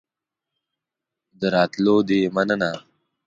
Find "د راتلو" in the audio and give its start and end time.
1.39-1.95